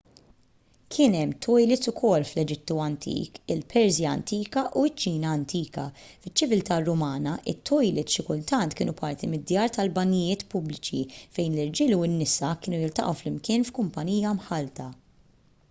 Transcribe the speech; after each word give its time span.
kien 0.93 1.15
hemm 1.15 1.33
tojlits 1.45 1.89
ukoll 1.89 2.23
fl-eġittu 2.29 2.77
antik 2.85 3.35
il-persja 3.55 4.13
antika 4.19 4.63
u 4.79 4.85
ċ-ċina 4.87 5.33
antika 5.39 5.83
fiċ-ċiviltà 6.05 6.77
rumana 6.87 7.33
it-tojlits 7.53 8.17
xi 8.17 8.25
kultant 8.31 8.77
kienu 8.79 8.95
parti 9.03 9.29
mid-djar 9.35 9.75
tal-banjijiet 9.77 10.45
pubbliċi 10.55 11.03
fejn 11.37 11.59
l-irġiel 11.59 11.93
u 11.99 12.01
n-nisa 12.09 12.51
kienu 12.65 12.81
jiltaqgħu 12.87 13.19
flimkien 13.21 13.69
f'kumpanija 13.69 14.33
mħallta 14.41 14.89